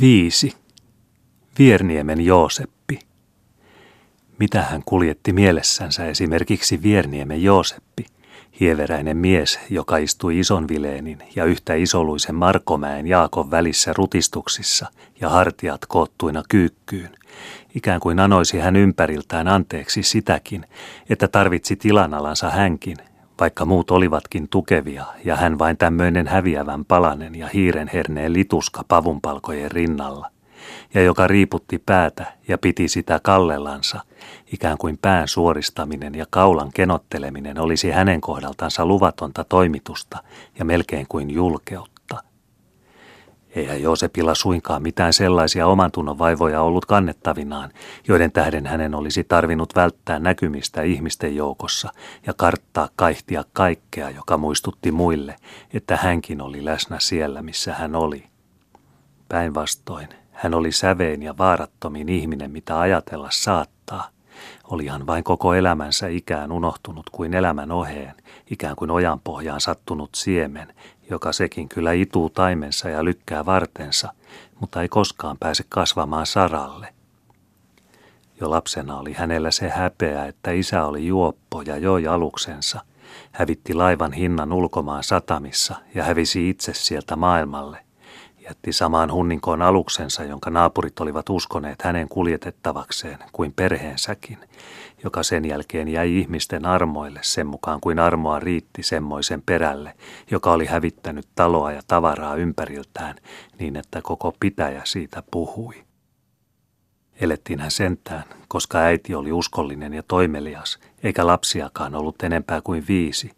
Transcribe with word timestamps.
Viisi. 0.00 0.52
Vierniemen 1.58 2.20
Jooseppi. 2.20 2.98
Mitä 4.38 4.62
hän 4.62 4.82
kuljetti 4.84 5.32
mielessänsä 5.32 6.06
esimerkiksi 6.06 6.82
Vierniemen 6.82 7.42
Jooseppi, 7.42 8.06
hieveräinen 8.60 9.16
mies, 9.16 9.58
joka 9.70 9.96
istui 9.96 10.38
ison 10.38 10.68
vileenin 10.68 11.18
ja 11.36 11.44
yhtä 11.44 11.74
isoluisen 11.74 12.34
Markomäen 12.34 13.06
Jaakon 13.06 13.50
välissä 13.50 13.92
rutistuksissa 13.96 14.86
ja 15.20 15.28
hartiat 15.28 15.86
koottuina 15.88 16.42
kyykkyyn, 16.48 17.10
ikään 17.74 18.00
kuin 18.00 18.20
anoisi 18.20 18.58
hän 18.58 18.76
ympäriltään 18.76 19.48
anteeksi 19.48 20.02
sitäkin, 20.02 20.66
että 21.08 21.28
tarvitsi 21.28 21.76
tilanalansa 21.76 22.50
hänkin, 22.50 22.96
vaikka 23.40 23.64
muut 23.64 23.90
olivatkin 23.90 24.48
tukevia 24.48 25.04
ja 25.24 25.36
hän 25.36 25.58
vain 25.58 25.76
tämmöinen 25.76 26.26
häviävän 26.26 26.84
palanen 26.84 27.34
ja 27.34 27.48
hiirenherneen 27.54 28.32
lituska 28.32 28.84
pavunpalkojen 28.88 29.70
rinnalla, 29.70 30.30
ja 30.94 31.02
joka 31.02 31.26
riiputti 31.26 31.82
päätä 31.86 32.32
ja 32.48 32.58
piti 32.58 32.88
sitä 32.88 33.20
kallellansa, 33.22 34.00
ikään 34.52 34.78
kuin 34.78 34.98
pään 35.02 35.28
suoristaminen 35.28 36.14
ja 36.14 36.26
kaulan 36.30 36.70
kenotteleminen 36.74 37.58
olisi 37.58 37.90
hänen 37.90 38.20
kohdaltansa 38.20 38.86
luvatonta 38.86 39.44
toimitusta 39.44 40.18
ja 40.58 40.64
melkein 40.64 41.06
kuin 41.08 41.30
julkeutta. 41.30 41.95
Eihän 43.56 43.82
Joosepilla 43.82 44.34
suinkaan 44.34 44.82
mitään 44.82 45.12
sellaisia 45.12 45.66
oman 45.66 45.92
tunnon 45.92 46.18
vaivoja 46.18 46.62
ollut 46.62 46.86
kannettavinaan, 46.86 47.70
joiden 48.08 48.32
tähden 48.32 48.66
hänen 48.66 48.94
olisi 48.94 49.24
tarvinnut 49.24 49.74
välttää 49.76 50.18
näkymistä 50.18 50.82
ihmisten 50.82 51.36
joukossa 51.36 51.92
ja 52.26 52.34
karttaa 52.34 52.88
kaihtia 52.96 53.44
kaikkea, 53.52 54.10
joka 54.10 54.36
muistutti 54.36 54.92
muille, 54.92 55.36
että 55.74 55.96
hänkin 55.96 56.40
oli 56.42 56.64
läsnä 56.64 56.98
siellä, 57.00 57.42
missä 57.42 57.74
hän 57.74 57.96
oli. 57.96 58.24
Päinvastoin, 59.28 60.08
hän 60.32 60.54
oli 60.54 60.72
sävein 60.72 61.22
ja 61.22 61.38
vaarattomin 61.38 62.08
ihminen, 62.08 62.50
mitä 62.50 62.80
ajatella 62.80 63.28
saattaa. 63.32 64.15
Olihan 64.64 65.06
vain 65.06 65.24
koko 65.24 65.54
elämänsä 65.54 66.08
ikään 66.08 66.52
unohtunut 66.52 67.10
kuin 67.10 67.34
elämän 67.34 67.72
oheen, 67.72 68.14
ikään 68.50 68.76
kuin 68.76 68.90
ojan 68.90 69.20
pohjaan 69.20 69.60
sattunut 69.60 70.10
siemen, 70.14 70.74
joka 71.10 71.32
sekin 71.32 71.68
kyllä 71.68 71.92
ituu 71.92 72.30
taimensa 72.30 72.88
ja 72.88 73.04
lykkää 73.04 73.46
vartensa, 73.46 74.12
mutta 74.60 74.82
ei 74.82 74.88
koskaan 74.88 75.36
pääse 75.40 75.64
kasvamaan 75.68 76.26
saralle. 76.26 76.88
Jo 78.40 78.50
lapsena 78.50 78.98
oli 78.98 79.12
hänellä 79.12 79.50
se 79.50 79.68
häpeä, 79.68 80.26
että 80.26 80.50
isä 80.50 80.84
oli 80.84 81.06
juoppo 81.06 81.62
ja 81.62 81.76
joi 81.76 82.06
aluksensa, 82.06 82.80
hävitti 83.32 83.74
laivan 83.74 84.12
hinnan 84.12 84.52
ulkomaan 84.52 85.04
satamissa 85.04 85.76
ja 85.94 86.04
hävisi 86.04 86.48
itse 86.48 86.74
sieltä 86.74 87.16
maailmalle. 87.16 87.85
Jätti 88.48 88.72
samaan 88.72 89.12
hunninkoon 89.12 89.62
aluksensa, 89.62 90.24
jonka 90.24 90.50
naapurit 90.50 91.00
olivat 91.00 91.30
uskoneet 91.30 91.82
hänen 91.82 92.08
kuljetettavakseen 92.08 93.18
kuin 93.32 93.52
perheensäkin, 93.52 94.38
joka 95.04 95.22
sen 95.22 95.44
jälkeen 95.44 95.88
jäi 95.88 96.18
ihmisten 96.18 96.66
armoille 96.66 97.20
sen 97.22 97.46
mukaan 97.46 97.80
kuin 97.80 97.98
armoa 97.98 98.40
riitti 98.40 98.82
semmoisen 98.82 99.42
perälle, 99.46 99.94
joka 100.30 100.52
oli 100.52 100.66
hävittänyt 100.66 101.28
taloa 101.34 101.72
ja 101.72 101.82
tavaraa 101.86 102.34
ympäriltään 102.34 103.16
niin, 103.58 103.76
että 103.76 104.02
koko 104.02 104.34
pitäjä 104.40 104.82
siitä 104.84 105.22
puhui. 105.30 105.74
Elettiin 107.20 107.60
hän 107.60 107.70
sentään, 107.70 108.24
koska 108.48 108.78
äiti 108.78 109.14
oli 109.14 109.32
uskollinen 109.32 109.94
ja 109.94 110.02
toimelias, 110.08 110.78
eikä 111.02 111.26
lapsiakaan 111.26 111.94
ollut 111.94 112.22
enempää 112.22 112.60
kuin 112.60 112.84
viisi, 112.88 113.30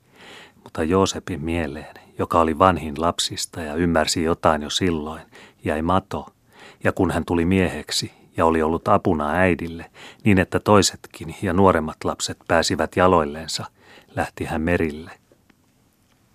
mutta 0.64 0.82
Joosepin 0.82 1.44
mieleen, 1.44 2.07
joka 2.18 2.40
oli 2.40 2.58
vanhin 2.58 2.94
lapsista 2.98 3.60
ja 3.60 3.74
ymmärsi 3.74 4.22
jotain 4.22 4.62
jo 4.62 4.70
silloin, 4.70 5.22
jäi 5.64 5.82
mato, 5.82 6.26
ja 6.84 6.92
kun 6.92 7.10
hän 7.10 7.24
tuli 7.24 7.44
mieheksi, 7.44 8.12
ja 8.36 8.46
oli 8.46 8.62
ollut 8.62 8.88
apuna 8.88 9.30
äidille, 9.30 9.90
niin 10.24 10.38
että 10.38 10.60
toisetkin 10.60 11.36
ja 11.42 11.52
nuoremmat 11.52 12.04
lapset 12.04 12.38
pääsivät 12.48 12.96
jaloilleensa, 12.96 13.64
lähti 14.16 14.44
hän 14.44 14.60
merille. 14.60 15.10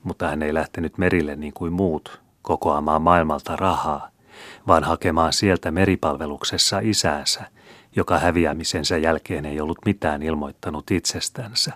Mutta 0.04 0.28
hän 0.28 0.44
ei 0.44 0.54
lähtenyt 0.54 0.98
merille 0.98 1.36
niin 1.36 1.54
kuin 1.54 1.74
muut, 1.74 2.22
kokoamaan 2.42 3.02
maailmalta 3.02 3.56
rahaa, 3.56 4.10
vaan 4.68 4.84
hakemaan 4.84 5.34
sieltä 5.34 5.72
meripalveluksessa 5.72 6.80
isäänsä, 6.84 7.42
joka 7.96 8.20
häviämisensä 8.20 8.98
jälkeen 8.98 9.46
ei 9.46 9.62
ollut 9.62 9.78
mitään 9.86 10.24
ilmoittanut 10.24 10.92
itsestänsä. 10.92 11.74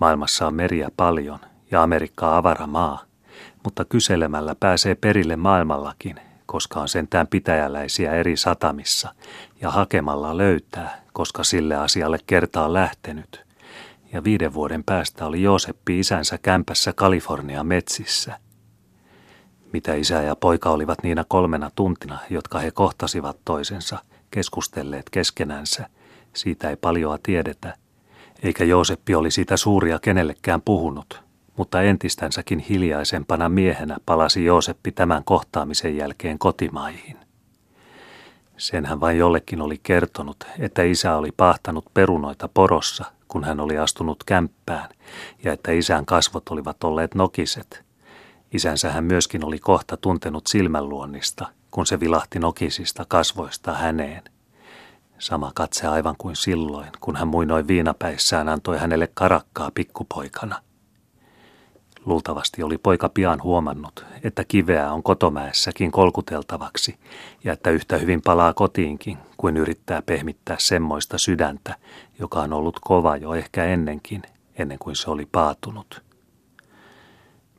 Maailmassa 0.00 0.46
on 0.46 0.54
meriä 0.54 0.88
paljon 0.96 1.38
ja 1.70 1.82
Amerikka 1.82 2.36
avara 2.36 2.66
maa, 2.66 3.02
mutta 3.64 3.84
kyselemällä 3.84 4.54
pääsee 4.60 4.94
perille 4.94 5.36
maailmallakin, 5.36 6.20
koska 6.46 6.80
on 6.80 6.88
sentään 6.88 7.26
pitäjäläisiä 7.26 8.12
eri 8.12 8.36
satamissa, 8.36 9.14
ja 9.60 9.70
hakemalla 9.70 10.36
löytää, 10.36 11.02
koska 11.12 11.44
sille 11.44 11.76
asialle 11.76 12.18
kertaa 12.26 12.72
lähtenyt. 12.72 13.44
Ja 14.12 14.24
viiden 14.24 14.54
vuoden 14.54 14.84
päästä 14.84 15.26
oli 15.26 15.42
Jooseppi 15.42 15.98
isänsä 15.98 16.38
kämpässä 16.38 16.92
Kalifornian 16.92 17.66
metsissä. 17.66 18.38
Mitä 19.72 19.94
isä 19.94 20.22
ja 20.22 20.36
poika 20.36 20.70
olivat 20.70 21.02
niinä 21.02 21.24
kolmena 21.28 21.70
tuntina, 21.74 22.18
jotka 22.30 22.58
he 22.58 22.70
kohtasivat 22.70 23.36
toisensa, 23.44 23.98
keskustelleet 24.30 25.10
keskenänsä, 25.10 25.88
siitä 26.32 26.70
ei 26.70 26.76
paljoa 26.76 27.18
tiedetä, 27.22 27.76
eikä 28.42 28.64
Jooseppi 28.64 29.14
oli 29.14 29.30
siitä 29.30 29.56
suuria 29.56 29.98
kenellekään 29.98 30.62
puhunut– 30.62 31.22
mutta 31.58 31.82
entistänsäkin 31.82 32.58
hiljaisempana 32.58 33.48
miehenä 33.48 33.96
palasi 34.06 34.44
Jooseppi 34.44 34.92
tämän 34.92 35.24
kohtaamisen 35.24 35.96
jälkeen 35.96 36.38
kotimaihin. 36.38 37.16
Sen 38.56 38.86
hän 38.86 39.00
vain 39.00 39.18
jollekin 39.18 39.62
oli 39.62 39.80
kertonut, 39.82 40.44
että 40.58 40.82
isä 40.82 41.16
oli 41.16 41.32
pahtanut 41.36 41.84
perunoita 41.94 42.48
porossa, 42.48 43.04
kun 43.28 43.44
hän 43.44 43.60
oli 43.60 43.78
astunut 43.78 44.24
kämppään, 44.24 44.88
ja 45.44 45.52
että 45.52 45.72
isän 45.72 46.06
kasvot 46.06 46.48
olivat 46.48 46.84
olleet 46.84 47.14
nokiset. 47.14 47.84
Isänsä 48.52 48.92
hän 48.92 49.04
myöskin 49.04 49.44
oli 49.44 49.58
kohta 49.58 49.96
tuntenut 49.96 50.46
silmänluonnista, 50.46 51.46
kun 51.70 51.86
se 51.86 52.00
vilahti 52.00 52.38
nokisista 52.38 53.04
kasvoista 53.08 53.72
häneen. 53.72 54.22
Sama 55.18 55.52
katse 55.54 55.86
aivan 55.86 56.14
kuin 56.18 56.36
silloin, 56.36 56.88
kun 57.00 57.16
hän 57.16 57.28
muinoin 57.28 57.68
viinapäissään 57.68 58.48
antoi 58.48 58.78
hänelle 58.78 59.08
karakkaa 59.14 59.70
pikkupoikana– 59.74 60.62
Luultavasti 62.08 62.62
oli 62.62 62.78
poika 62.78 63.08
pian 63.08 63.42
huomannut, 63.42 64.04
että 64.24 64.44
kiveä 64.44 64.92
on 64.92 65.02
kotomäessäkin 65.02 65.90
kolkuteltavaksi 65.90 66.98
ja 67.44 67.52
että 67.52 67.70
yhtä 67.70 67.98
hyvin 67.98 68.22
palaa 68.22 68.54
kotiinkin, 68.54 69.18
kuin 69.36 69.56
yrittää 69.56 70.02
pehmittää 70.02 70.56
semmoista 70.58 71.18
sydäntä, 71.18 71.76
joka 72.18 72.40
on 72.40 72.52
ollut 72.52 72.80
kova 72.80 73.16
jo 73.16 73.34
ehkä 73.34 73.64
ennenkin, 73.64 74.22
ennen 74.58 74.78
kuin 74.78 74.96
se 74.96 75.10
oli 75.10 75.26
paatunut. 75.32 76.02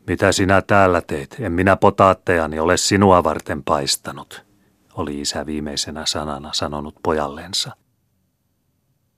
Mitä 0.07 0.31
sinä 0.31 0.61
täällä 0.61 1.01
teet? 1.01 1.35
En 1.39 1.51
minä 1.51 1.75
potaatteani 1.75 2.59
ole 2.59 2.77
sinua 2.77 3.23
varten 3.23 3.63
paistanut, 3.63 4.45
oli 4.93 5.21
isä 5.21 5.45
viimeisenä 5.45 6.05
sanana 6.05 6.49
sanonut 6.53 6.95
pojallensa. 7.03 7.71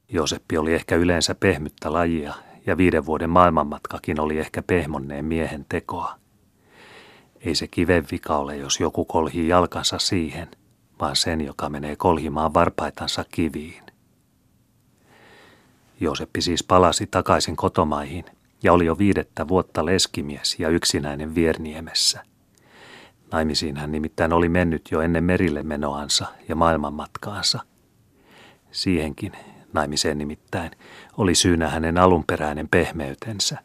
Joseppi 0.10 0.58
oli 0.58 0.74
ehkä 0.74 0.96
yleensä 0.96 1.36
pehmyttä 1.36 1.94
lajia 1.94 2.34
ja 2.66 2.78
viiden 2.78 3.06
vuoden 3.06 3.30
maailmanmatkakin 3.30 4.20
oli 4.20 4.40
ehkä 4.40 4.62
pehmonneen 4.62 5.26
miehen 5.26 5.66
tekoa. 5.70 6.16
Ei 7.40 7.56
se 7.56 7.68
kiven 7.68 8.06
vika 8.12 8.38
ole, 8.38 8.58
jos 8.58 8.80
joku 8.80 9.06
kolhii 9.06 9.48
jalkansa 9.48 10.00
siihen, 10.00 10.48
vaan 11.00 11.16
sen, 11.16 11.42
joka 11.42 11.70
menee 11.70 11.96
kolhimaan 11.96 12.54
varpaitansa 12.54 13.26
kiviin. 13.32 13.84
Jooseppi 16.00 16.42
siis 16.42 16.64
palasi 16.64 17.08
takaisin 17.08 17.56
kotomaihin 17.56 18.26
ja 18.64 18.74
oli 18.74 18.86
jo 18.86 18.98
viidettä 18.98 19.48
vuotta 19.48 19.86
leskimies 19.86 20.60
ja 20.60 20.70
yksinäinen 20.70 21.36
Vierniemessä. 21.36 22.24
Naimisiin 23.32 23.78
hän 23.78 23.92
nimittäin 23.92 24.34
oli 24.34 24.50
mennyt 24.50 24.82
jo 24.92 25.02
ennen 25.02 25.24
merille 25.24 25.64
menoansa 25.64 26.26
ja 26.50 26.56
maailmanmatkaansa. 26.56 27.60
Siihenkin 28.72 29.32
naimiseen 29.74 30.18
nimittäin, 30.18 30.72
oli 31.18 31.36
syynä 31.36 31.70
hänen 31.70 31.98
alunperäinen 31.98 32.68
pehmeytensä. 32.70 33.58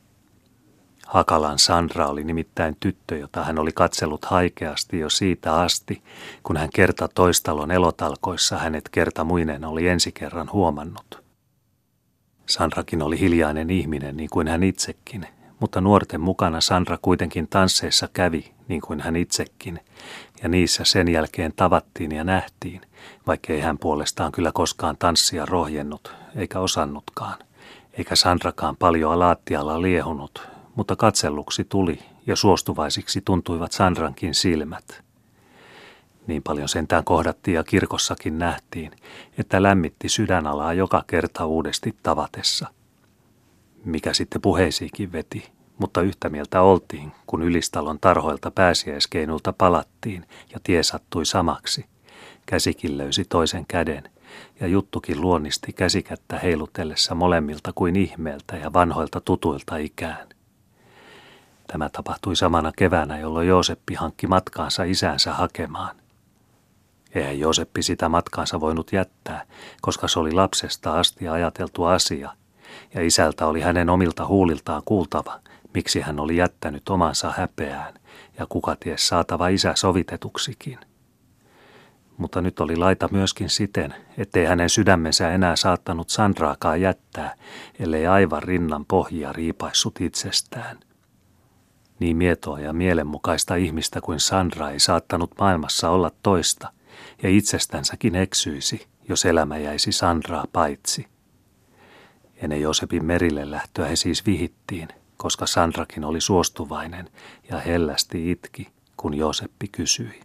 Hakalan 1.06 1.58
Sandra 1.58 2.06
oli 2.06 2.24
nimittäin 2.24 2.76
tyttö, 2.80 3.16
jota 3.16 3.44
hän 3.44 3.58
oli 3.58 3.72
katsellut 3.72 4.24
haikeasti 4.24 4.98
jo 4.98 5.10
siitä 5.10 5.54
asti, 5.54 6.02
kun 6.42 6.56
hän 6.56 6.68
kerta 6.74 7.08
toistalon 7.08 7.70
elotalkoissa 7.70 8.58
hänet 8.58 8.88
kerta 8.88 9.24
muinen 9.24 9.64
oli 9.64 9.88
ensi 9.88 10.12
kerran 10.12 10.52
huomannut. 10.52 11.24
Sandrakin 12.46 13.02
oli 13.02 13.20
hiljainen 13.20 13.70
ihminen 13.70 14.16
niin 14.16 14.30
kuin 14.30 14.48
hän 14.48 14.62
itsekin, 14.62 15.26
mutta 15.60 15.80
nuorten 15.80 16.20
mukana 16.20 16.60
Sandra 16.60 16.98
kuitenkin 17.02 17.48
tansseissa 17.48 18.08
kävi 18.12 18.52
niin 18.68 18.80
kuin 18.80 19.00
hän 19.00 19.16
itsekin, 19.16 19.80
ja 20.42 20.48
niissä 20.48 20.84
sen 20.84 21.08
jälkeen 21.08 21.52
tavattiin 21.56 22.12
ja 22.12 22.24
nähtiin, 22.24 22.80
vaikkei 23.26 23.60
hän 23.60 23.78
puolestaan 23.78 24.32
kyllä 24.32 24.52
koskaan 24.54 24.96
tanssia 24.98 25.46
rohjennut, 25.46 26.14
eikä 26.36 26.60
osannutkaan, 26.60 27.38
eikä 27.92 28.16
Sandrakaan 28.16 28.76
paljon 28.76 29.18
laattialla 29.18 29.82
liehunut, 29.82 30.48
mutta 30.74 30.96
katselluksi 30.96 31.64
tuli 31.64 31.98
ja 32.26 32.36
suostuvaisiksi 32.36 33.20
tuntuivat 33.24 33.72
Sandrankin 33.72 34.34
silmät. 34.34 35.02
Niin 36.26 36.42
paljon 36.42 36.68
sentään 36.68 37.04
kohdattiin 37.04 37.54
ja 37.54 37.64
kirkossakin 37.64 38.38
nähtiin, 38.38 38.92
että 39.38 39.62
lämmitti 39.62 40.08
sydänalaa 40.08 40.72
joka 40.72 41.04
kerta 41.06 41.46
uudesti 41.46 41.96
tavatessa. 42.02 42.66
Mikä 43.84 44.12
sitten 44.12 44.40
puheisiikin 44.40 45.12
veti, 45.12 45.55
mutta 45.78 46.00
yhtä 46.00 46.28
mieltä 46.28 46.62
oltiin, 46.62 47.12
kun 47.26 47.42
Ylistalon 47.42 47.98
tarhoilta 48.00 48.50
pääsiäiskeinulta 48.50 49.52
palattiin 49.52 50.26
ja 50.52 50.60
tie 50.62 50.82
sattui 50.82 51.26
samaksi. 51.26 51.86
Käsikin 52.46 52.98
löysi 52.98 53.24
toisen 53.24 53.64
käden 53.68 54.10
ja 54.60 54.66
juttukin 54.66 55.20
luonnisti 55.20 55.72
käsikättä 55.72 56.38
heilutellessa 56.38 57.14
molemmilta 57.14 57.72
kuin 57.74 57.96
ihmeeltä 57.96 58.56
ja 58.56 58.72
vanhoilta 58.72 59.20
tutuilta 59.20 59.76
ikään. 59.76 60.28
Tämä 61.66 61.88
tapahtui 61.88 62.36
samana 62.36 62.72
keväänä, 62.76 63.18
jolloin 63.18 63.48
Jooseppi 63.48 63.94
hankki 63.94 64.26
matkaansa 64.26 64.84
isänsä 64.84 65.32
hakemaan. 65.32 65.96
Eihän 67.14 67.38
Jooseppi 67.38 67.82
sitä 67.82 68.08
matkaansa 68.08 68.60
voinut 68.60 68.92
jättää, 68.92 69.46
koska 69.80 70.08
se 70.08 70.18
oli 70.18 70.32
lapsesta 70.32 70.98
asti 70.98 71.28
ajateltu 71.28 71.84
asia, 71.84 72.30
ja 72.94 73.02
isältä 73.02 73.46
oli 73.46 73.60
hänen 73.60 73.90
omilta 73.90 74.26
huuliltaan 74.26 74.82
kuultava, 74.84 75.40
miksi 75.76 76.00
hän 76.00 76.20
oli 76.20 76.36
jättänyt 76.36 76.88
omansa 76.88 77.32
häpeään, 77.36 77.94
ja 78.38 78.46
kuka 78.48 78.76
ties 78.80 79.08
saatava 79.08 79.48
isä 79.48 79.72
sovitetuksikin. 79.74 80.78
Mutta 82.16 82.40
nyt 82.40 82.60
oli 82.60 82.76
laita 82.76 83.08
myöskin 83.12 83.50
siten, 83.50 83.94
ettei 84.18 84.44
hänen 84.44 84.70
sydämensä 84.70 85.30
enää 85.30 85.56
saattanut 85.56 86.08
Sandraakaan 86.08 86.80
jättää, 86.80 87.34
ellei 87.78 88.06
aivan 88.06 88.42
rinnan 88.42 88.84
pohjia 88.84 89.32
riipaissut 89.32 90.00
itsestään. 90.00 90.80
Niin 91.98 92.16
mietoa 92.16 92.60
ja 92.60 92.72
mielenmukaista 92.72 93.54
ihmistä 93.54 94.00
kuin 94.00 94.20
Sandra 94.20 94.70
ei 94.70 94.80
saattanut 94.80 95.30
maailmassa 95.38 95.90
olla 95.90 96.10
toista, 96.22 96.72
ja 97.22 97.28
itsestänsäkin 97.28 98.14
eksyisi, 98.14 98.86
jos 99.08 99.24
elämä 99.24 99.58
jäisi 99.58 99.92
Sandraa 99.92 100.44
paitsi. 100.52 101.06
Ennen 102.36 102.60
Josepin 102.60 103.04
merille 103.04 103.50
lähtöä 103.50 103.86
he 103.86 103.96
siis 103.96 104.26
vihittiin, 104.26 104.88
koska 105.26 105.46
Sandrakin 105.46 106.04
oli 106.04 106.20
suostuvainen 106.20 107.10
ja 107.50 107.60
hellästi 107.60 108.30
itki, 108.30 108.68
kun 108.96 109.14
Joseppi 109.14 109.68
kysyi. 109.68 110.20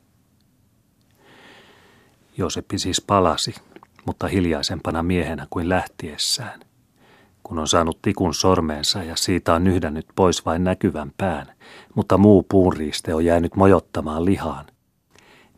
Joseppi 2.37 2.79
siis 2.79 3.01
palasi, 3.01 3.55
mutta 4.05 4.27
hiljaisempana 4.27 5.03
miehenä 5.03 5.47
kuin 5.49 5.69
lähtiessään. 5.69 6.59
Kun 7.43 7.59
on 7.59 7.67
saanut 7.67 8.01
tikun 8.01 8.33
sormeensa 8.33 9.03
ja 9.03 9.15
siitä 9.15 9.53
on 9.53 9.63
nyhdännyt 9.63 10.05
pois 10.15 10.45
vain 10.45 10.63
näkyvän 10.63 11.11
pään, 11.17 11.47
mutta 11.95 12.17
muu 12.17 12.43
puunriiste 12.43 13.13
on 13.13 13.25
jäänyt 13.25 13.55
mojottamaan 13.55 14.25
lihaan, 14.25 14.65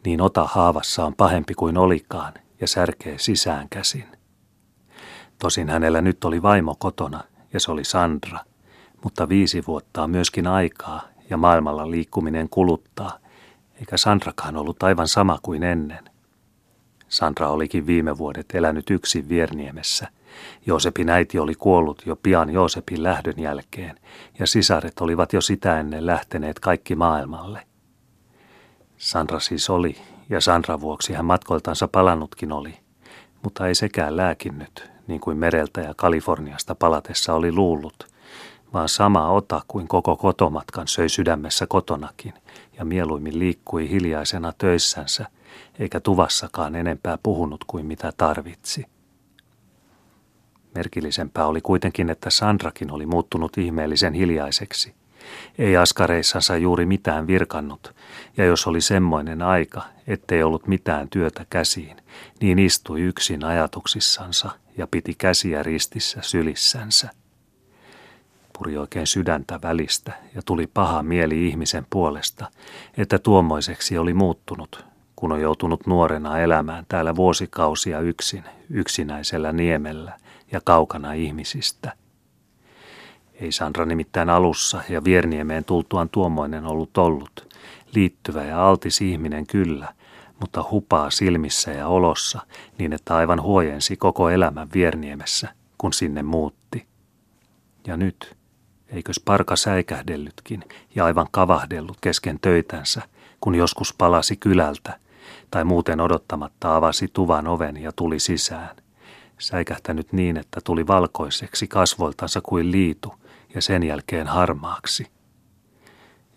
niin 0.06 0.22
ota 0.22 0.44
haavassa 0.44 1.06
on 1.06 1.16
pahempi 1.16 1.54
kuin 1.54 1.78
olikaan 1.78 2.34
ja 2.62 2.68
särkee 2.68 3.18
sisään 3.18 3.69
käsin. 3.69 4.07
Tosin 5.40 5.69
hänellä 5.69 6.01
nyt 6.01 6.24
oli 6.24 6.42
vaimo 6.42 6.75
kotona 6.80 7.24
ja 7.54 7.60
se 7.60 7.72
oli 7.72 7.84
Sandra, 7.84 8.40
mutta 9.03 9.29
viisi 9.29 9.63
vuotta 9.67 10.03
on 10.03 10.09
myöskin 10.09 10.47
aikaa 10.47 11.01
ja 11.29 11.38
maailmalla 11.38 11.91
liikkuminen 11.91 12.50
kuluttaa, 12.50 13.19
eikä 13.79 13.97
Sandrakaan 13.97 14.57
ollut 14.57 14.83
aivan 14.83 15.07
sama 15.07 15.39
kuin 15.41 15.63
ennen. 15.63 16.09
Sandra 17.09 17.50
olikin 17.50 17.88
viime 17.88 18.17
vuodet 18.17 18.45
elänyt 18.53 18.89
yksin 18.89 19.29
Vierniemessä. 19.29 20.07
Joosepin 20.65 21.09
äiti 21.09 21.39
oli 21.39 21.55
kuollut 21.55 22.01
jo 22.05 22.15
pian 22.15 22.50
Joosepin 22.50 23.03
lähdön 23.03 23.39
jälkeen, 23.39 24.00
ja 24.39 24.47
sisaret 24.47 25.01
olivat 25.01 25.33
jo 25.33 25.41
sitä 25.41 25.79
ennen 25.79 26.06
lähteneet 26.06 26.59
kaikki 26.59 26.95
maailmalle. 26.95 27.67
Sandra 28.97 29.39
siis 29.39 29.69
oli, 29.69 29.95
ja 30.29 30.41
Sandra 30.41 30.81
vuoksi 30.81 31.13
hän 31.13 31.25
matkoiltansa 31.25 31.88
palannutkin 31.88 32.51
oli, 32.51 32.77
mutta 33.44 33.67
ei 33.67 33.75
sekään 33.75 34.17
lääkinnyt, 34.17 34.91
niin 35.07 35.19
kuin 35.19 35.38
mereltä 35.38 35.81
ja 35.81 35.94
Kaliforniasta 35.97 36.75
palatessa 36.75 37.33
oli 37.33 37.51
luullut, 37.51 38.12
vaan 38.73 38.89
sama 38.89 39.29
ota 39.29 39.61
kuin 39.67 39.87
koko 39.87 40.15
kotomatkan 40.17 40.87
söi 40.87 41.09
sydämessä 41.09 41.67
kotonakin, 41.67 42.33
ja 42.77 42.85
mieluimmin 42.85 43.39
liikkui 43.39 43.89
hiljaisena 43.89 44.53
töissänsä– 44.57 45.25
eikä 45.79 45.99
tuvassakaan 45.99 46.75
enempää 46.75 47.17
puhunut 47.23 47.63
kuin 47.67 47.85
mitä 47.85 48.13
tarvitsi. 48.17 48.85
Merkillisempää 50.75 51.45
oli 51.45 51.61
kuitenkin, 51.61 52.09
että 52.09 52.29
Sandrakin 52.29 52.91
oli 52.91 53.05
muuttunut 53.05 53.57
ihmeellisen 53.57 54.13
hiljaiseksi. 54.13 54.95
Ei 55.57 55.77
askareissansa 55.77 56.57
juuri 56.57 56.85
mitään 56.85 57.27
virkannut, 57.27 57.95
ja 58.37 58.45
jos 58.45 58.67
oli 58.67 58.81
semmoinen 58.81 59.41
aika, 59.41 59.81
ettei 60.07 60.43
ollut 60.43 60.67
mitään 60.67 61.09
työtä 61.09 61.45
käsiin, 61.49 61.97
niin 62.41 62.59
istui 62.59 63.01
yksin 63.01 63.43
ajatuksissansa 63.43 64.51
ja 64.77 64.87
piti 64.87 65.15
käsiä 65.17 65.63
ristissä 65.63 66.19
sylissänsä. 66.21 67.22
Puri 68.57 68.77
oikein 68.77 69.07
sydäntä 69.07 69.59
välistä 69.63 70.13
ja 70.35 70.41
tuli 70.45 70.67
paha 70.67 71.03
mieli 71.03 71.47
ihmisen 71.47 71.88
puolesta, 71.89 72.51
että 72.97 73.19
tuommoiseksi 73.19 73.97
oli 73.97 74.13
muuttunut, 74.13 74.85
kun 75.15 75.31
on 75.31 75.41
joutunut 75.41 75.88
nuorena 75.88 76.39
elämään 76.39 76.85
täällä 76.88 77.15
vuosikausia 77.15 78.00
yksin, 78.00 78.44
yksinäisellä 78.69 79.51
niemellä 79.51 80.17
ja 80.51 80.61
kaukana 80.65 81.13
ihmisistä. 81.13 81.94
Ei 83.33 83.51
Sandra 83.51 83.85
nimittäin 83.85 84.29
alussa 84.29 84.81
ja 84.89 85.03
Vierniemeen 85.03 85.65
tultuaan 85.65 86.09
tuommoinen 86.09 86.65
ollut 86.65 86.97
ollut, 86.97 87.56
liittyvä 87.95 88.44
ja 88.44 88.67
altis 88.69 89.01
ihminen 89.01 89.47
kyllä, 89.47 89.94
mutta 90.39 90.65
hupaa 90.71 91.09
silmissä 91.09 91.71
ja 91.71 91.88
olossa 91.88 92.41
niin, 92.77 92.94
että 92.94 93.15
aivan 93.15 93.41
huojensi 93.41 93.97
koko 93.97 94.29
elämän 94.29 94.67
Vierniemessä, 94.73 95.49
kun 95.77 95.94
sinne 95.94 96.23
muutti. 96.23 96.88
Ja 97.88 97.97
nyt, 97.97 98.35
eikös 98.94 99.19
parka 99.19 99.56
säikähdellytkin 99.56 100.63
ja 100.95 101.06
aivan 101.06 101.28
kavahdellut 101.31 101.98
kesken 102.01 102.40
töitänsä, 102.40 103.01
kun 103.42 103.56
joskus 103.56 103.94
palasi 103.98 104.36
kylältä 104.36 105.00
tai 105.51 105.63
muuten 105.63 106.01
odottamatta 106.01 106.75
avasi 106.75 107.07
tuvan 107.13 107.48
oven 107.48 107.78
ja 107.78 107.92
tuli 107.95 108.19
sisään. 108.19 108.75
Säikähtänyt 109.40 110.13
niin, 110.13 110.38
että 110.38 110.62
tuli 110.63 110.88
valkoiseksi 110.88 111.68
kasvoiltansa 111.68 112.42
kuin 112.42 112.72
liitu 112.72 113.13
ja 113.56 113.62
sen 113.62 113.84
jälkeen 113.84 114.28
harmaaksi. 114.28 115.07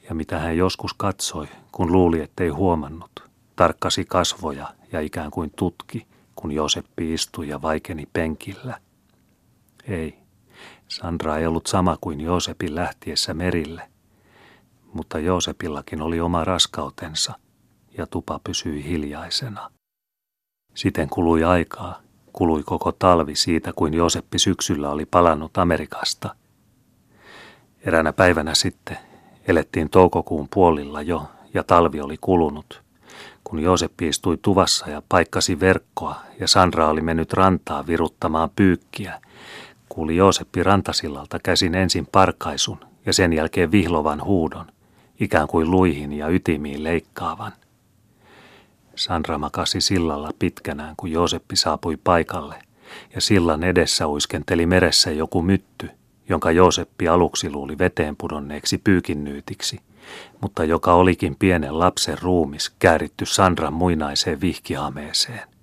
Ja 0.09 0.15
mitä 0.15 0.39
hän 0.39 0.57
joskus 0.57 0.95
katsoi, 0.95 1.47
kun 1.73 1.93
luuli, 1.93 2.21
ettei 2.21 2.49
huomannut, 2.49 3.11
tarkkasi 3.57 4.05
kasvoja 4.05 4.75
ja 4.93 5.01
ikään 5.01 5.31
kuin 5.31 5.53
tutki, 5.57 6.07
kun 6.37 6.53
Joseppi 6.53 7.15
istui 7.15 7.49
ja 7.49 7.63
vaikeni 7.63 8.09
penkillä. 8.13 8.81
Ei, 9.89 10.19
Sandra 10.89 11.37
ei 11.37 11.47
ollut 11.47 11.67
sama 11.67 11.97
kuin 12.01 12.21
Joosepin 12.21 12.75
lähtiessä 12.75 13.35
merille, 13.35 13.83
mutta 14.93 15.19
Joosepillakin 15.19 16.03
oli 16.03 16.21
oma 16.21 16.45
raskautensa– 16.45 17.35
ja 17.99 18.07
tupa 18.07 18.41
pysyi 18.45 18.85
hiljaisena. 18.85 19.71
Siten 20.75 21.09
kului 21.09 21.45
aikaa, 21.45 22.01
kului 22.33 22.63
koko 22.63 22.93
talvi 22.93 23.37
siitä, 23.37 23.73
kuin 23.77 23.95
Joseppi 23.95 24.39
syksyllä 24.39 24.91
oli 24.91 25.07
palannut 25.07 25.59
Amerikasta. 25.59 26.35
Eräänä 27.81 28.13
päivänä 28.13 28.55
sitten 28.55 28.99
elettiin 29.49 29.91
toukokuun 29.91 30.49
puolilla 30.55 31.03
jo 31.03 31.29
ja 31.55 31.63
talvi 31.65 32.01
oli 32.01 32.17
kulunut. 32.21 32.83
Kun 33.45 33.61
Joseppi 33.61 34.09
istui 34.09 34.39
tuvassa 34.43 34.91
ja 34.91 35.03
paikkasi 35.09 35.61
verkkoa 35.61 36.17
ja 36.41 36.49
Sandra 36.49 36.89
oli 36.89 37.01
mennyt 37.01 37.33
rantaa 37.33 37.87
viruttamaan 37.87 38.51
pyykkiä, 38.57 39.21
kuuli 39.97 40.17
Joseppi 40.17 40.63
rantasillalta 40.63 41.39
käsin 41.39 41.75
ensin 41.75 42.07
parkaisun 42.13 42.79
ja 43.07 43.13
sen 43.13 43.33
jälkeen 43.33 43.71
vihlovan 43.71 44.25
huudon, 44.25 44.67
ikään 45.21 45.49
kuin 45.49 45.71
luihin 45.71 46.13
ja 46.13 46.29
ytimiin 46.29 46.85
leikkaavan– 46.85 47.53
Sandra 48.97 49.39
makasi 49.39 49.81
sillalla 49.81 50.31
pitkänään, 50.39 50.95
kun 50.97 51.11
Jooseppi 51.11 51.57
saapui 51.57 51.97
paikalle, 52.05 52.55
ja 53.15 53.21
sillan 53.21 53.65
edessä 53.65 54.09
uiskenteli 54.09 54.67
meressä 54.67 55.11
joku 55.11 55.43
mytty, 55.43 55.91
jonka 56.29 56.51
Jooseppi 56.51 57.09
aluksi 57.09 57.51
luuli 57.51 57.79
veteen 57.79 58.17
pudonneeksi 58.17 58.79
pyykinnyytiksi, 58.79 59.81
mutta 60.41 60.65
joka 60.65 60.95
olikin 60.95 61.37
pienen 61.39 61.79
lapsen 61.79 62.19
ruumis 62.23 62.73
kääritty 62.79 63.27
Sandran 63.27 63.73
muinaiseen 63.73 64.41
vihkihameeseen. 64.41 65.56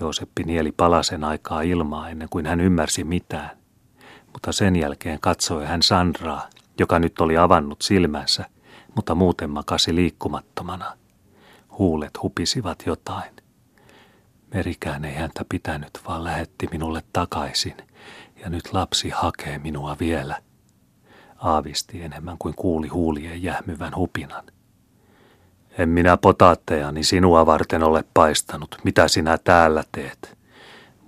Jooseppi 0.00 0.42
nieli 0.42 0.72
palasen 0.72 1.24
aikaa 1.24 1.62
ilmaa 1.62 2.08
ennen 2.08 2.28
kuin 2.30 2.46
hän 2.46 2.60
ymmärsi 2.60 3.04
mitään, 3.04 3.50
mutta 4.32 4.52
sen 4.52 4.76
jälkeen 4.76 5.20
katsoi 5.20 5.66
hän 5.66 5.82
Sandraa, 5.82 6.48
joka 6.78 6.98
nyt 6.98 7.20
oli 7.20 7.36
avannut 7.36 7.82
silmänsä, 7.82 8.44
mutta 8.94 9.14
muuten 9.14 9.50
makasi 9.50 9.94
liikkumattomana– 9.94 10.96
Huulet 11.78 12.22
hupisivat 12.22 12.82
jotain. 12.86 13.36
Merikään 14.54 15.04
ei 15.04 15.14
häntä 15.14 15.44
pitänyt, 15.48 16.00
vaan 16.08 16.24
lähetti 16.24 16.68
minulle 16.70 17.02
takaisin, 17.12 17.76
ja 18.42 18.50
nyt 18.50 18.72
lapsi 18.72 19.10
hakee 19.10 19.58
minua 19.58 19.96
vielä. 20.00 20.42
Aavisti 21.36 22.02
enemmän 22.02 22.36
kuin 22.38 22.54
kuuli 22.54 22.88
huulien 22.88 23.42
jähmyvän 23.42 23.96
hupinan. 23.96 24.44
En 25.78 25.88
minä 25.88 26.16
potaattejani 26.16 27.04
sinua 27.04 27.46
varten 27.46 27.82
ole 27.82 28.04
paistanut. 28.14 28.78
Mitä 28.84 29.08
sinä 29.08 29.38
täällä 29.38 29.84
teet? 29.92 30.38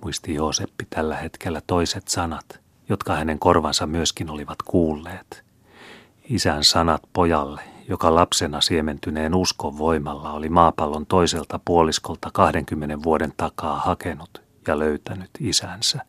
Muisti 0.03 0.33
Jooseppi 0.33 0.85
tällä 0.89 1.15
hetkellä 1.15 1.61
toiset 1.67 2.07
sanat, 2.07 2.59
jotka 2.89 3.15
hänen 3.15 3.39
korvansa 3.39 3.87
myöskin 3.87 4.29
olivat 4.29 4.61
kuulleet. 4.61 5.43
Isän 6.29 6.63
sanat 6.63 7.01
pojalle, 7.13 7.61
joka 7.89 8.15
lapsena 8.15 8.61
siementyneen 8.61 9.35
uskon 9.35 9.77
voimalla 9.77 10.31
oli 10.31 10.49
maapallon 10.49 11.05
toiselta 11.05 11.59
puoliskolta 11.65 12.29
20 12.33 13.03
vuoden 13.03 13.33
takaa 13.37 13.79
hakenut 13.79 14.41
ja 14.67 14.79
löytänyt 14.79 15.29
isänsä. 15.39 15.99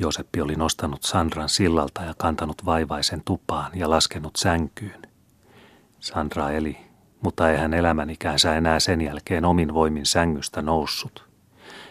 Joseppi 0.00 0.40
oli 0.40 0.54
nostanut 0.54 1.02
Sandran 1.02 1.48
sillalta 1.48 2.02
ja 2.02 2.14
kantanut 2.18 2.64
vaivaisen 2.64 3.22
tupaan 3.24 3.70
ja 3.74 3.90
laskenut 3.90 4.36
sänkyyn. 4.36 5.09
Sandra 6.00 6.50
eli, 6.50 6.76
mutta 7.22 7.50
ei 7.50 7.56
hän 7.56 7.74
elämänikäänsä 7.74 8.56
enää 8.56 8.80
sen 8.80 9.00
jälkeen 9.00 9.44
omin 9.44 9.74
voimin 9.74 10.06
sängystä 10.06 10.62
noussut. 10.62 11.30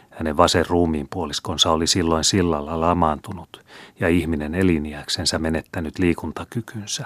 Hänen 0.09 0.37
vasen 0.37 0.65
ruumiin 0.69 1.07
puoliskonsa 1.09 1.71
oli 1.71 1.87
silloin 1.87 2.23
sillalla 2.23 2.81
lamaantunut 2.81 3.65
ja 3.99 4.07
ihminen 4.07 4.55
eliniäksensä 4.55 5.39
menettänyt 5.39 5.99
liikuntakykynsä. 5.99 7.05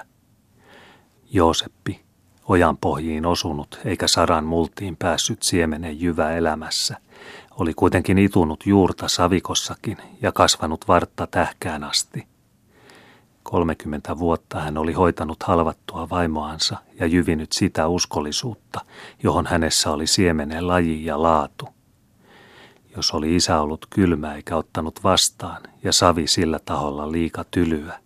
Jooseppi, 1.30 2.00
ojan 2.48 2.76
pohjiin 2.76 3.26
osunut 3.26 3.80
eikä 3.84 4.08
saran 4.08 4.44
multiin 4.44 4.96
päässyt 4.96 5.42
siemenen 5.42 6.00
jyvä 6.00 6.30
elämässä, 6.30 6.96
oli 7.50 7.74
kuitenkin 7.74 8.18
itunut 8.18 8.66
juurta 8.66 9.08
savikossakin 9.08 9.96
ja 10.22 10.32
kasvanut 10.32 10.88
vartta 10.88 11.26
tähkään 11.26 11.84
asti. 11.84 12.33
30 13.44 14.18
vuotta 14.18 14.60
hän 14.60 14.78
oli 14.78 14.92
hoitanut 14.92 15.42
halvattua 15.42 16.10
vaimoansa 16.10 16.76
ja 17.00 17.06
jyvinyt 17.06 17.52
sitä 17.52 17.88
uskollisuutta, 17.88 18.80
johon 19.22 19.46
hänessä 19.46 19.90
oli 19.90 20.06
siemenen 20.06 20.68
laji 20.68 21.04
ja 21.04 21.22
laatu. 21.22 21.68
Jos 22.96 23.10
oli 23.10 23.36
isä 23.36 23.60
ollut 23.60 23.86
kylmä 23.90 24.34
eikä 24.34 24.56
ottanut 24.56 25.04
vastaan 25.04 25.62
ja 25.82 25.92
savi 25.92 26.26
sillä 26.26 26.58
taholla 26.64 27.12
liika 27.12 27.44
tylyä, 27.50 27.98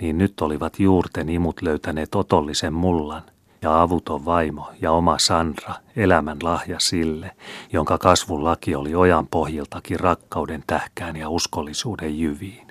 niin 0.00 0.18
nyt 0.18 0.40
olivat 0.40 0.80
juurten 0.80 1.28
imut 1.28 1.62
löytäneet 1.62 2.14
otollisen 2.14 2.72
mullan 2.72 3.22
ja 3.62 3.82
avuton 3.82 4.24
vaimo 4.24 4.70
ja 4.80 4.92
oma 4.92 5.18
Sandra 5.18 5.74
elämän 5.96 6.38
lahja 6.42 6.80
sille, 6.80 7.36
jonka 7.72 7.98
kasvun 7.98 8.44
laki 8.44 8.74
oli 8.74 8.94
ojan 8.94 9.26
pohjiltakin 9.26 10.00
rakkauden 10.00 10.64
tähkään 10.66 11.16
ja 11.16 11.28
uskollisuuden 11.28 12.18
jyviin. 12.18 12.65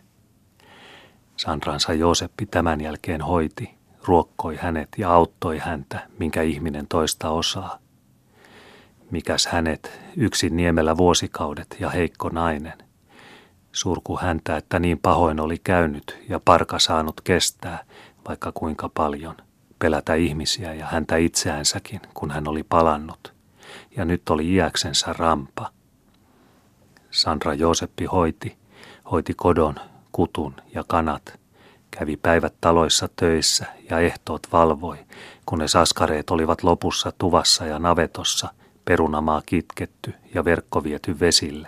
Sandransa 1.38 1.94
Jooseppi 1.94 2.46
tämän 2.46 2.82
jälkeen 2.82 3.22
hoiti, 3.22 3.76
ruokkoi 4.04 4.56
hänet 4.56 4.90
ja 4.98 5.14
auttoi 5.14 5.58
häntä, 5.58 6.08
minkä 6.20 6.42
ihminen 6.42 6.88
toista 6.88 7.30
osaa. 7.30 7.80
Mikäs 9.12 9.48
hänet, 9.48 10.02
yksin 10.18 10.56
niemellä 10.56 10.98
vuosikaudet 10.98 11.78
ja 11.80 11.90
heikko 11.90 12.30
nainen. 12.30 12.78
Surku 13.72 14.18
häntä, 14.18 14.58
että 14.58 14.80
niin 14.80 15.00
pahoin 15.00 15.40
oli 15.40 15.58
käynyt 15.64 16.18
ja 16.30 16.40
parka 16.46 16.80
saanut 16.80 17.22
kestää, 17.22 17.84
vaikka 18.28 18.52
kuinka 18.52 18.90
paljon– 18.90 19.36
pelätä 19.80 20.14
ihmisiä 20.14 20.74
ja 20.74 20.86
häntä 20.86 21.16
itseänsäkin, 21.18 22.02
kun 22.14 22.32
hän 22.32 22.48
oli 22.48 22.64
palannut, 22.64 23.34
ja 23.98 24.06
nyt 24.06 24.30
oli 24.30 24.54
iäksensä 24.54 25.16
rampa. 25.18 25.70
Sandra 27.12 27.54
Jooseppi 27.54 28.06
hoiti, 28.06 28.58
hoiti 29.12 29.34
kodon, 29.34 29.76
kutun 30.16 30.56
ja 30.74 30.84
kanat, 30.88 31.40
kävi 31.92 32.18
päivät 32.18 32.54
taloissa 32.62 33.10
töissä 33.16 33.66
ja 33.90 34.00
ehtoot 34.00 34.48
valvoi, 34.52 34.98
kunnes 35.46 35.76
askareet 35.76 36.30
olivat 36.30 36.64
lopussa 36.64 37.14
tuvassa 37.18 37.66
ja 37.66 37.80
navetossa, 37.80 38.50
perunamaa 38.86 39.42
kitketty 39.46 40.14
ja 40.34 40.46
verkko 40.46 40.84
viety 40.84 41.20
vesille. 41.20 41.68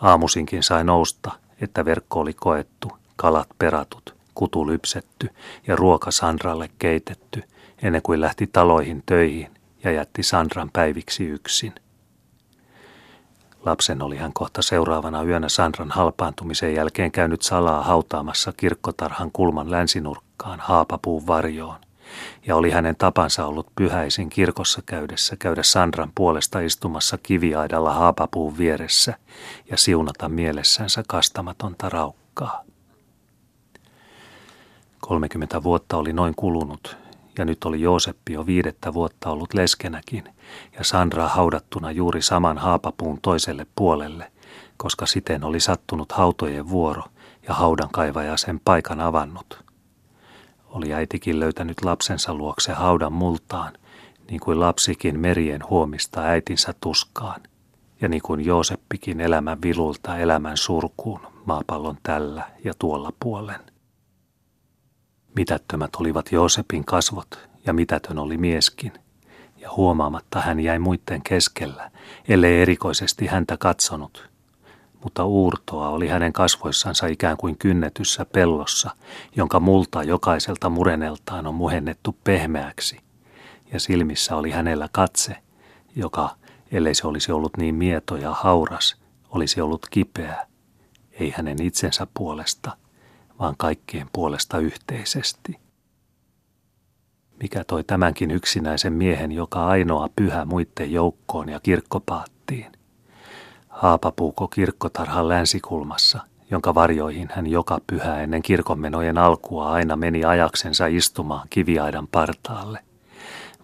Aamusinkin 0.00 0.62
sai 0.62 0.84
nousta, 0.84 1.32
että 1.60 1.84
verkko 1.84 2.20
oli 2.20 2.34
koettu, 2.34 2.88
kalat 3.16 3.48
peratut, 3.58 4.14
kutu 4.34 4.66
lypsetty 4.66 5.28
ja 5.66 5.76
ruoka 5.76 6.10
Sandralle 6.10 6.70
keitetty, 6.78 7.42
ennen 7.82 8.02
kuin 8.02 8.20
lähti 8.20 8.46
taloihin 8.46 9.02
töihin 9.06 9.50
ja 9.84 9.90
jätti 9.90 10.22
Sandran 10.22 10.70
päiviksi 10.72 11.24
yksin. 11.24 11.74
Lapsen 13.66 14.02
oli 14.02 14.16
hän 14.16 14.32
kohta 14.32 14.62
seuraavana 14.62 15.22
yönä 15.22 15.48
Sandran 15.48 15.90
halpaantumisen 15.90 16.74
jälkeen 16.74 17.12
käynyt 17.12 17.42
salaa 17.42 17.82
hautaamassa 17.82 18.52
kirkkotarhan 18.56 19.30
kulman 19.32 19.70
länsinurkkaan 19.70 20.60
haapapuun 20.60 21.26
varjoon, 21.26 21.76
ja 22.46 22.56
oli 22.56 22.70
hänen 22.70 22.96
tapansa 22.96 23.46
ollut 23.46 23.66
pyhäisin 23.76 24.28
kirkossa 24.30 24.82
käydessä 24.86 25.36
käydä 25.36 25.62
Sandran 25.62 26.12
puolesta 26.14 26.60
istumassa 26.60 27.18
kiviaidalla 27.22 27.92
haapapuun 27.92 28.58
vieressä 28.58 29.14
ja 29.70 29.76
siunata 29.76 30.28
mielessänsä 30.28 31.02
kastamatonta 31.08 31.88
raukkaa. 31.88 32.64
30 35.00 35.62
vuotta 35.62 35.96
oli 35.96 36.12
noin 36.12 36.34
kulunut, 36.34 36.96
ja 37.38 37.44
nyt 37.44 37.64
oli 37.64 37.80
Jooseppi 37.80 38.32
jo 38.32 38.46
viidettä 38.46 38.94
vuotta 38.94 39.30
ollut 39.30 39.54
leskenäkin, 39.54 40.24
ja 40.78 40.84
Sandra 40.84 41.28
haudattuna 41.28 41.90
juuri 41.90 42.22
saman 42.22 42.58
haapapuun 42.58 43.18
toiselle 43.22 43.66
puolelle, 43.76 44.32
koska 44.76 45.06
siten 45.06 45.44
oli 45.44 45.60
sattunut 45.60 46.12
hautojen 46.12 46.68
vuoro 46.68 47.02
ja 47.48 47.54
haudan 47.54 47.88
kaivaja 47.92 48.36
sen 48.36 48.60
paikan 48.64 49.00
avannut. 49.00 49.64
Oli 50.68 50.94
äitikin 50.94 51.40
löytänyt 51.40 51.84
lapsensa 51.84 52.34
luokse 52.34 52.72
haudan 52.72 53.12
multaan, 53.12 53.72
niin 54.30 54.40
kuin 54.40 54.60
lapsikin 54.60 55.20
merien 55.20 55.60
huomista 55.70 56.20
äitinsä 56.20 56.74
tuskaan, 56.80 57.40
ja 58.00 58.08
niin 58.08 58.22
kuin 58.22 58.44
Jooseppikin 58.44 59.20
elämän 59.20 59.62
vilulta 59.62 60.18
elämän 60.18 60.56
surkuun 60.56 61.20
maapallon 61.44 61.98
tällä 62.02 62.42
ja 62.64 62.72
tuolla 62.78 63.12
puolen. 63.20 63.75
Mitättömät 65.36 65.90
olivat 65.96 66.32
Joosepin 66.32 66.84
kasvot 66.84 67.48
ja 67.66 67.72
mitätön 67.72 68.18
oli 68.18 68.36
mieskin, 68.36 68.92
ja 69.56 69.70
huomaamatta 69.76 70.40
hän 70.40 70.60
jäi 70.60 70.78
muiden 70.78 71.22
keskellä, 71.22 71.90
ellei 72.28 72.62
erikoisesti 72.62 73.26
häntä 73.26 73.56
katsonut. 73.56 74.30
Mutta 75.02 75.24
uurtoa 75.24 75.88
oli 75.88 76.08
hänen 76.08 76.32
kasvoissansa 76.32 77.06
ikään 77.06 77.36
kuin 77.36 77.58
kynnetyssä 77.58 78.24
pellossa, 78.24 78.90
jonka 79.36 79.60
multa 79.60 80.02
jokaiselta 80.02 80.70
mureneltaan 80.70 81.46
on 81.46 81.54
muhennettu 81.54 82.16
pehmeäksi, 82.24 83.00
ja 83.72 83.80
silmissä 83.80 84.36
oli 84.36 84.50
hänellä 84.50 84.88
katse, 84.92 85.36
joka, 85.96 86.36
ellei 86.72 86.94
se 86.94 87.06
olisi 87.06 87.32
ollut 87.32 87.56
niin 87.56 87.74
mieto 87.74 88.16
ja 88.16 88.32
hauras, 88.32 88.96
olisi 89.30 89.60
ollut 89.60 89.86
kipeä, 89.90 90.46
ei 91.12 91.30
hänen 91.36 91.62
itsensä 91.62 92.06
puolesta– 92.14 92.76
vaan 93.38 93.54
kaikkien 93.58 94.08
puolesta 94.12 94.58
yhteisesti. 94.58 95.60
Mikä 97.42 97.64
toi 97.64 97.84
tämänkin 97.84 98.30
yksinäisen 98.30 98.92
miehen 98.92 99.32
joka 99.32 99.66
ainoa 99.66 100.08
pyhä 100.16 100.44
muitten 100.44 100.92
joukkoon 100.92 101.48
ja 101.48 101.60
kirkkopaattiin? 101.60 102.72
Haapapuuko 103.68 104.48
kirkkotarhan 104.48 105.28
länsikulmassa, 105.28 106.20
jonka 106.50 106.74
varjoihin 106.74 107.28
hän 107.32 107.46
joka 107.46 107.80
pyhä 107.86 108.22
ennen 108.22 108.42
kirkonmenojen 108.42 109.18
alkua 109.18 109.72
aina 109.72 109.96
meni 109.96 110.24
ajaksensa 110.24 110.86
istumaan 110.86 111.46
kiviaidan 111.50 112.06
partaalle? 112.06 112.78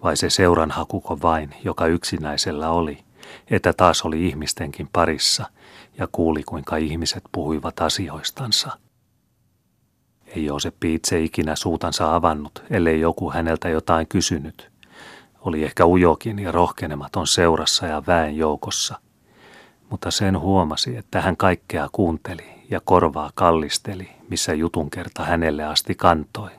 Vai 0.03 0.17
se 0.17 0.31
seuranhakuko 0.31 1.19
vain, 1.23 1.55
joka 1.65 1.87
yksinäisellä 1.87 2.71
oli, 2.71 3.05
että 3.51 3.73
taas 3.73 4.03
oli 4.03 4.27
ihmistenkin 4.27 4.89
parissa 4.93 5.47
ja 5.99 6.09
kuuli 6.13 6.43
kuinka 6.43 6.77
ihmiset 6.77 7.23
puhuivat 7.33 7.81
asioistansa– 7.81 8.71
ei 10.37 10.45
Jooseppi 10.45 10.95
itse 10.95 11.21
ikinä 11.21 11.57
suutansa 11.57 12.15
avannut, 12.15 12.65
ellei 12.71 13.01
joku 13.01 13.31
häneltä 13.31 13.69
jotain 13.69 14.07
kysynyt. 14.07 14.71
Oli 15.41 15.65
ehkä 15.65 15.87
ujokin 15.87 16.39
ja 16.39 16.53
rohkenematon 16.53 17.27
seurassa 17.27 17.87
ja 17.87 18.03
väen 18.07 18.37
joukossa. 18.37 18.99
Mutta 19.91 20.11
sen 20.11 20.39
huomasi, 20.39 20.97
että 20.97 21.21
hän 21.21 21.37
kaikkea 21.37 21.89
kuunteli 21.93 22.45
ja 22.71 22.81
korvaa 22.85 23.31
kallisteli, 23.35 24.09
missä 24.29 24.55
jutunkerta 24.55 25.25
hänelle 25.25 25.65
asti 25.65 25.95
kantoi. 25.95 26.51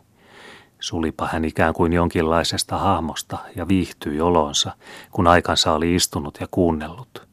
Sulipa 0.80 1.30
hän 1.32 1.46
ikään 1.46 1.74
kuin 1.74 1.94
jonkinlaisesta 1.94 2.78
hahmosta 2.78 3.38
ja 3.56 3.68
viihtyi 3.68 4.22
olonsa, 4.22 4.72
kun 5.12 5.28
aikansa 5.28 5.74
oli 5.74 5.96
istunut 5.96 6.38
ja 6.42 6.48
kuunnellut. 6.52 7.28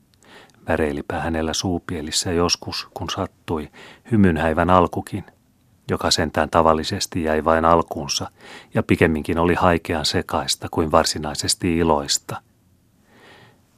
Väreilipä 0.68 1.20
hänellä 1.20 1.52
suupielissä 1.52 2.32
joskus, 2.32 2.88
kun 2.94 3.11
sattui, 3.11 3.68
hymynhäivän 4.11 4.70
alkukin– 4.70 5.25
joka 5.90 6.11
sentään 6.11 6.50
tavallisesti 6.50 7.25
jäi 7.25 7.44
vain 7.44 7.64
alkuunsa 7.64 8.30
ja 8.75 8.82
pikemminkin 8.82 9.38
oli 9.38 9.54
haikean 9.54 10.04
sekaista 10.04 10.68
kuin 10.70 10.90
varsinaisesti 10.92 11.78
iloista. 11.78 12.42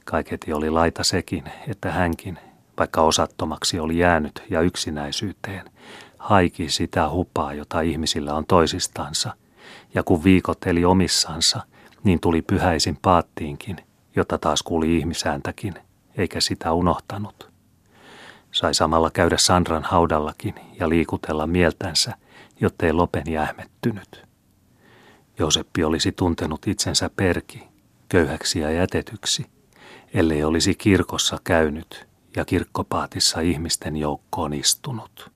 Kaiketi 0.05 0.53
oli 0.53 0.71
laita 0.71 1.05
sekin, 1.05 1.45
että 1.69 1.93
hänkin, 1.93 2.39
vaikka 2.79 3.03
osattomaksi 3.03 3.81
oli 3.81 3.99
jäänyt 3.99 4.43
ja 4.51 4.61
yksinäisyyteen, 4.61 5.71
haiki 6.19 6.69
sitä 6.69 7.11
hupaa, 7.11 7.55
jota 7.55 7.81
ihmisillä 7.81 8.35
on 8.35 8.47
toisistansa, 8.47 9.35
ja 9.95 10.03
kun 10.03 10.25
viikot 10.25 10.67
eli 10.67 10.85
omissansa, 10.85 11.63
Niin 12.05 12.21
tuli 12.21 12.43
pyhäisin 12.43 12.99
paattiinkin, 13.03 13.77
jotta 14.17 14.39
taas 14.39 14.63
kuuli 14.63 14.99
ihmisääntäkin, 14.99 15.75
eikä 16.17 16.41
sitä 16.41 16.73
unohtanut. 16.73 17.52
Sai 18.53 18.75
samalla 18.75 19.11
käydä 19.11 19.37
Sandran 19.39 19.83
haudallakin 19.83 20.55
ja 20.81 20.89
liikutella 20.89 21.47
mieltänsä, 21.47 22.15
jottei 22.61 22.93
lopen 22.93 23.33
jähmettynyt. 23.33 24.23
Joseppi 25.39 25.85
olisi 25.85 26.13
tuntenut 26.13 26.67
itsensä 26.67 27.11
perki, 27.17 27.69
köyhäksi 28.09 28.61
ja 28.61 28.71
jätetyksi, 28.71 29.47
ellei 30.15 30.45
olisi 30.45 30.75
kirkossa 30.75 31.39
käynyt 31.45 32.09
ja 32.37 32.45
kirkkopaatissa 32.45 33.41
ihmisten 33.41 33.97
joukkoon 33.97 34.55
istunut. 34.55 35.32